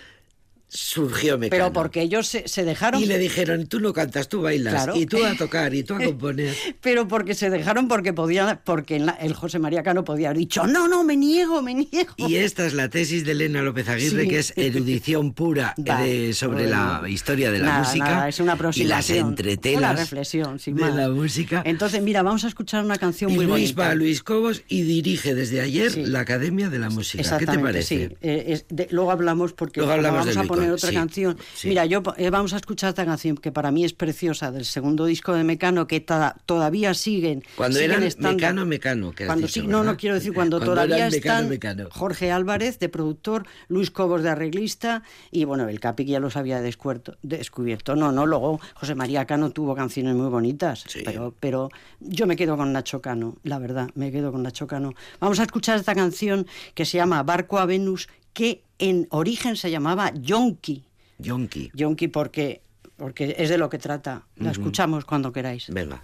[0.68, 1.50] Surgió Mecano.
[1.64, 3.02] Pero porque ellos se, se dejaron...
[3.02, 4.96] y le dijeron, tú no cantas, tú bailas, Claro.
[4.96, 6.54] y tú a tocar, y tú a componer.
[6.80, 10.86] Pero porque se dejaron porque podían, porque el José María Cano podía haber dicho, no,
[10.88, 12.12] no, me niego, me niego.
[12.16, 14.28] Y esta es la tesis de Elena López Aguirre, Sí.
[14.28, 18.58] que es erudición pura de- sobre la historia de la Nada, música nada, es una
[18.74, 20.94] y las entretelas Una reflexión, sin de más.
[20.94, 21.62] la música.
[21.64, 23.82] Entonces, mira, vamos a escuchar una canción y muy Luis bonita.
[23.82, 26.04] va a Luis Cobos y dirige desde ayer Sí.
[26.04, 27.38] la Academia de la Música.
[27.38, 28.08] ¿Qué te parece?
[28.08, 28.16] sí.
[28.20, 30.94] Eh, es de- luego hablamos porque Luego hablamos vamos de a Luico, poner otra sí,
[30.94, 31.38] canción.
[31.54, 31.68] sí.
[31.68, 35.04] Mira, yo eh, vamos a escuchar esta canción que para mí es preciosa del segundo
[35.06, 37.42] disco de Mecano que ta- todavía siguen.
[37.56, 40.58] Cuando siguen eran estando- Mecano, Mecano, que Cuando dicho, sí, no, no quiero decir cuando,
[40.58, 41.88] Cuando todavía Mecano, están Mecano.
[41.90, 46.36] Jorge Álvarez de productor, Luis Cobos de arreglista y bueno, el Capi que ya los
[46.36, 47.96] había descubierto.
[47.96, 51.02] No, no, luego José María Cano tuvo canciones muy bonitas, Sí.
[51.04, 54.94] pero, pero yo me quedo con Nacho Cano, la verdad, me quedo con Nacho Cano.
[55.20, 59.70] Vamos a escuchar esta canción que se llama Barco a Venus, que en origen se
[59.70, 60.84] llamaba Yonki.
[61.18, 61.70] Yonki.
[61.74, 62.62] Yonki porque,
[62.96, 64.26] porque es de lo que trata.
[64.36, 65.66] La escuchamos cuando queráis.
[65.70, 66.02] Venga.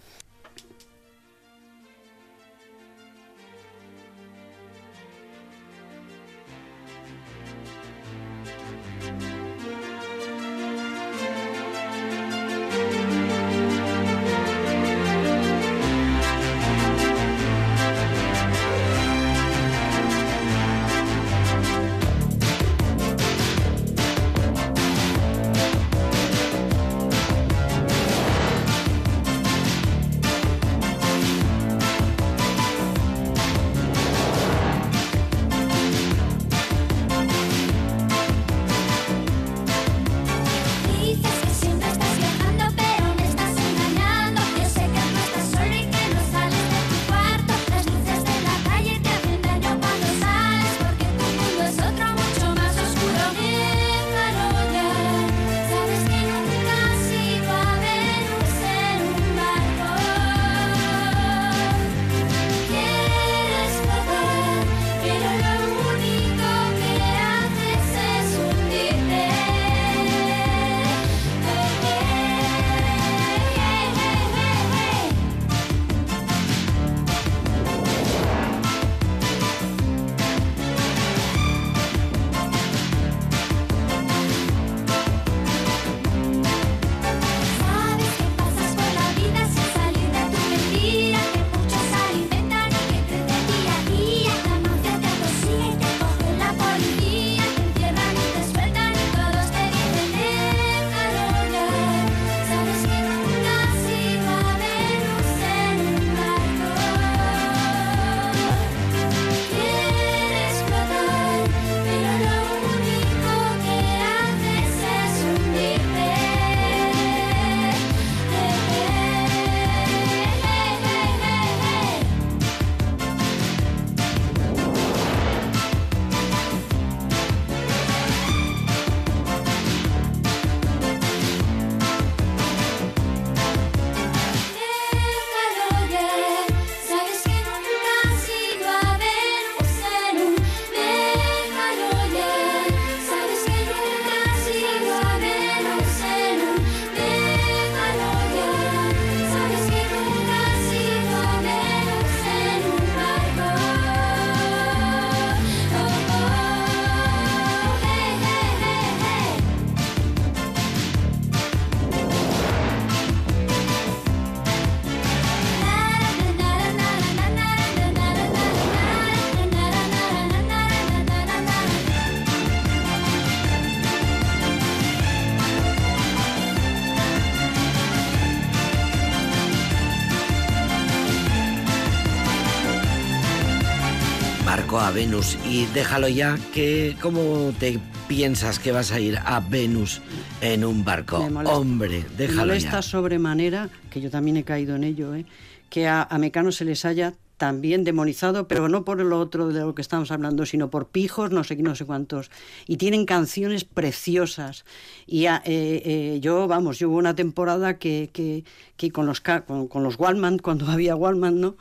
[184.94, 187.78] Venus y déjalo ya que cómo te
[188.08, 190.00] piensas que vas a ir a Venus
[190.40, 191.18] en un barco.
[191.18, 192.82] Me molesta- Hombre, Me déjalo molesta ya.
[192.82, 195.24] sobremanera, que yo también he caído en ello, ¿eh?
[195.68, 199.60] que a, a Mecano se les haya también demonizado, pero no por lo otro de
[199.60, 202.30] lo que estamos hablando, sino por pijos, no sé qué, no sé cuántos.
[202.68, 204.64] Y tienen canciones preciosas.
[205.06, 208.44] Y eh, eh, yo, vamos, yo hubo una temporada que, que,
[208.76, 211.56] que con los con, con los Wallman, cuando había Wallman, ¿no?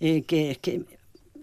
[0.00, 0.82] Eh, que, que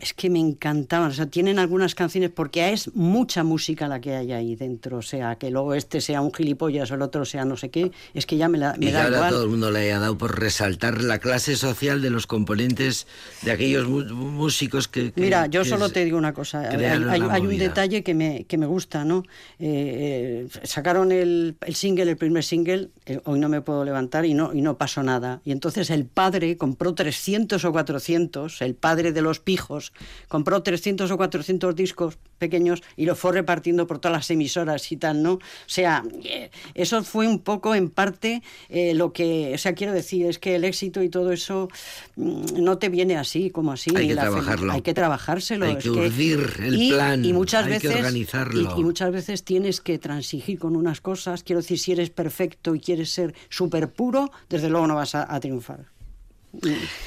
[0.01, 4.15] es que me encantaban, o sea, tienen algunas canciones porque es mucha música la que
[4.15, 7.45] hay ahí dentro, o sea, que luego este sea un gilipollas o el otro sea
[7.45, 9.29] no sé qué, es que ya me, la, me Y da ahora igual.
[9.31, 13.05] todo el mundo le haya dado por resaltar la clase social de los componentes
[13.43, 15.11] de aquellos músicos que...
[15.11, 16.61] que- Mira, yo que solo es- te digo una cosa.
[16.69, 19.23] Hay, un detalle que me, que me gusta, ¿no?
[19.59, 24.25] Eh, eh, sacaron el, el single, el primer single, eh, Hoy no me puedo levantar
[24.25, 25.41] y no, y no pasó nada.
[25.45, 29.90] Y entonces el padre compró 300 o 400, el padre de los pijos,
[30.27, 34.97] compró 300 o 400 discos pequeños y los fue repartiendo por todas las emisoras y
[34.97, 35.33] tal, ¿no?
[35.33, 39.93] O sea, eh, eso fue un poco en parte eh, lo que, o sea, quiero
[39.93, 41.69] decir, es que el éxito y todo eso
[42.15, 43.91] mm, no te viene así, como así.
[43.95, 44.73] Hay que la trabajarlo.
[44.73, 45.65] Hay que trabajárselo.
[45.65, 48.75] Hay que urdir el y, plan, Y muchas hay que veces, organizarlo.
[48.77, 51.43] Y, y muchas veces tienes que transigir con unas cosas.
[51.43, 55.33] Quiero decir, si eres perfecto y quieres ser súper puro, desde luego no vas a,
[55.33, 55.85] a triunfar.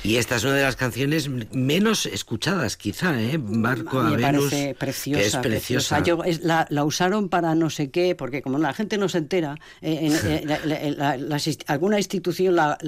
[0.03, 3.37] Y esta es una de las canciones menos escuchadas, quizá, ¿eh?
[3.37, 5.21] Marco A a Venus, parece preciosa.
[5.21, 6.03] que es preciosa.
[6.03, 9.19] Yo, es- la, la usaron para no sé qué, porque como la gente no se
[9.19, 12.79] entera, eh, en- eh, la- la- alguna institución la,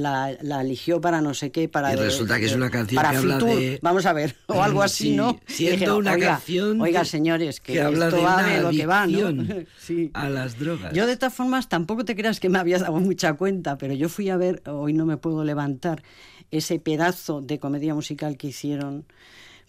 [0.62, 3.10] eligió para no sé qué, para Y de- resulta que es de- una canción para
[3.10, 5.38] que habla Fitur, de- vamos a ver, o algo así, Sí, ¿no?
[5.46, 8.60] siendo Dijeron, una oiga, canción Oiga, que- señores, que, que habla esto de va de
[8.62, 9.16] lo que va, ¿no?
[9.78, 10.10] Sí.
[10.14, 10.92] a las drogas.
[10.94, 14.08] Yo de todas formas tampoco te creas que me había dado mucha cuenta, pero yo
[14.08, 16.02] fui a ver, hoy no me puedo levantar,
[16.50, 19.04] ese pedazo de comedia musical que hicieron,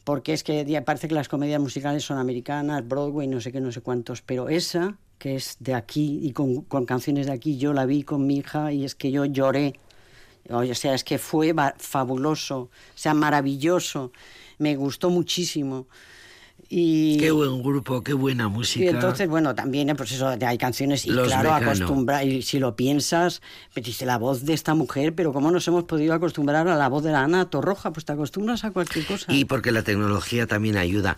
[0.04, 3.72] porque es que parece que las comedias musicales son americanas, Broadway, no sé qué, no
[3.72, 7.86] sé cuántos, pero esa, que es de aquí y con, canciones de aquí, yo la
[7.86, 9.80] vi con mi hija y es que yo lloré.
[10.50, 14.14] O sea, es que fue fabuloso, o sea, maravilloso,
[14.60, 15.88] me gustó muchísimo.
[16.70, 18.84] Y, Qué buen grupo, qué buena música.
[18.84, 21.72] y entonces, bueno, también, pues eso, hay canciones, y Los claro, Mecano.
[21.72, 23.42] acostumbrar, y si lo piensas,
[23.74, 27.04] dice la voz de esta mujer, pero ¿cómo nos hemos podido acostumbrar a la voz
[27.06, 27.94] de la Ana Torroja?
[27.94, 29.32] Pues te acostumbras a cualquier cosa.
[29.34, 31.18] Y porque la tecnología también ayuda.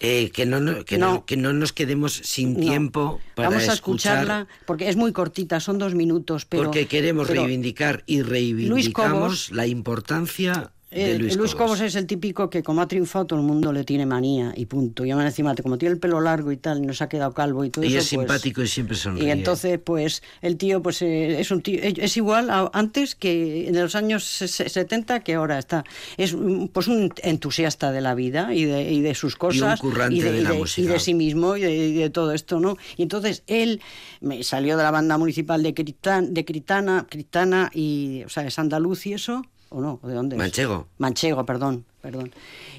[0.00, 1.12] Eh, que, no, que, no.
[1.14, 1.24] No.
[1.26, 2.60] que no nos quedemos sin No.
[2.60, 6.64] tiempo para Vamos a escuchar, escucharla, porque es muy cortita, son dos minutos, pero...
[6.64, 12.06] porque queremos pero, reivindicar y reivindicamos Cobos- la importancia eh, Luis, Luis Cobos es el
[12.06, 15.04] típico que como ha triunfado todo el mundo le tiene manía y punto.
[15.04, 17.64] Y encima, como tiene el pelo largo y tal, y no se ha quedado calvo
[17.64, 19.26] y todo Y eso, es pues- simpático y siempre sonríe.
[19.26, 23.68] Y entonces, pues, el tío, pues, eh, es un tío, es igual a- antes que
[23.68, 25.84] en los años se- se- 70 que ahora está.
[26.16, 26.34] Es,
[26.72, 29.80] pues, un entusiasta de la vida y de, y de sus cosas.
[29.80, 32.60] currante y de la y y de sí mismo y de, y de todo esto,
[32.60, 32.76] ¿no?
[32.96, 33.80] Y entonces él
[34.20, 38.58] me salió de la banda municipal de, Critan- de Critana, Critana y, o sea, es
[38.58, 40.00] andaluz y eso, ¿o no?
[40.02, 40.38] ¿De dónde es?
[40.38, 40.86] Manchego.
[40.98, 42.32] Manchego, perdón, perdón.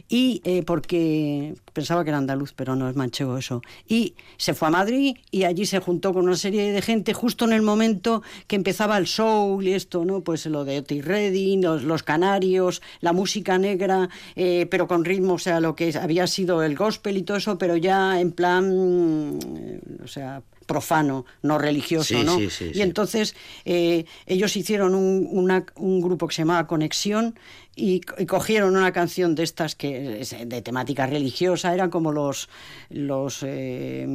[0.08, 3.62] Y eh, porque pensaba que era andaluz, pero no es manchego eso.
[3.88, 7.46] Y se fue a Madrid y allí se juntó con una serie de gente justo
[7.46, 10.22] en el momento que empezaba el soul y esto, ¿no?
[10.22, 15.34] Pues lo de Otis Redding, los, los canarios, la música negra, eh, pero con ritmo,
[15.34, 19.40] o sea, lo que había sido el gospel y todo eso, pero ya en plan,
[19.58, 22.38] eh, o sea, profano, no religioso, Sí, ¿no?
[22.38, 27.38] sí, sí, y entonces eh, ellos hicieron un, una- un grupo que se llamaba Conexión
[27.80, 32.50] y, y cogieron una canción de estas que de temática religiosa, eran como los,
[32.90, 34.06] los eh,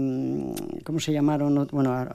[0.85, 1.67] ¿cómo se llamaron?
[1.71, 2.07] Bueno,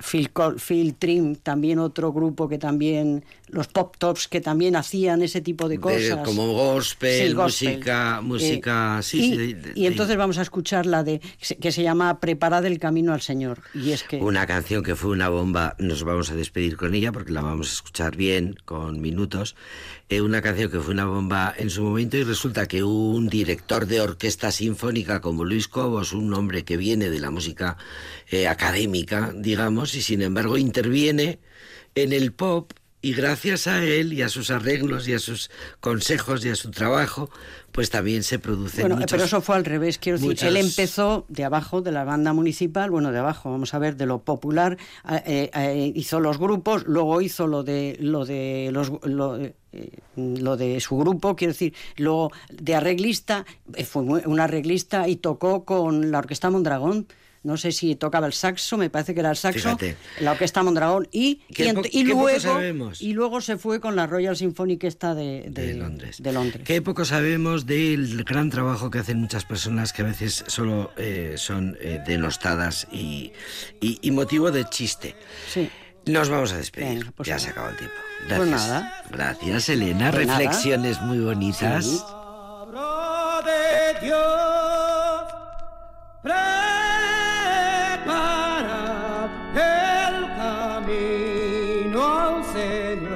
[0.00, 5.40] Phil, Phil Trim, también otro grupo que también, los Pop Tops que también hacían ese
[5.40, 6.24] tipo de De- cosas.
[6.24, 7.68] como gospel, Sí, gospel.
[7.74, 11.20] música, Eh, música, sí, y, sí, de- y entonces vamos a escuchar la de
[11.60, 13.60] que se llama Preparad el camino al Señor.
[13.74, 17.12] Y es que Una canción que fue una bomba, nos vamos a despedir con ella
[17.12, 19.54] porque la vamos a escuchar bien, con minutos.
[20.08, 23.86] Eh, una canción que fue una bomba en su momento y resulta que un director
[23.86, 27.76] de orquesta sinfónica como Luis Cobos, un hombre que viene de la música
[28.30, 31.38] eh, académica, digamos, y sin embargo interviene
[31.94, 35.50] en el pop y gracias a él y a sus arreglos y a sus
[35.80, 37.30] consejos y a su trabajo,
[37.70, 39.98] pues también se producen Bueno, muchos- pero eso fue al revés.
[39.98, 43.78] Quiero decir, él empezó de abajo, de la banda municipal, bueno, de abajo, vamos a
[43.78, 44.76] ver, de lo popular,
[45.24, 49.54] eh, eh, hizo los grupos, luego hizo lo de lo de los lo, eh,
[50.16, 55.16] lo de su grupo, quiero decir, luego de arreglista, eh, fue muy- un arreglista y
[55.16, 57.06] tocó con la Orquesta Mondragón.
[57.42, 59.96] No sé si tocaba el saxo, me parece que era el saxo, Fíjate.
[60.18, 63.00] la Orquesta Mondragón, y, Qué y, qué luego, sabemos.
[63.00, 66.20] y luego se fue con la Royal Symphonic esta de, de, Londres.
[66.20, 66.64] de Londres.
[66.66, 71.34] Qué poco sabemos del gran trabajo que hacen muchas personas que a veces solo eh,
[71.36, 73.30] son eh, denostadas y,
[73.80, 75.14] y- y motivo de chiste.
[75.48, 75.68] Sí.
[76.06, 76.98] Nos vamos a despedir.
[77.00, 77.44] Venga, pues ya nada.
[77.44, 77.96] se acabó el tiempo.
[78.28, 78.68] Pues Gracias.
[78.68, 79.02] nada.
[79.10, 80.10] Gracias, Elena.
[80.12, 80.38] Pues nada.
[80.38, 81.84] Reflexiones muy bonitas.
[81.84, 82.00] Sí.
[83.44, 85.24] de Dios
[87.96, 93.15] prepara el camino al Señor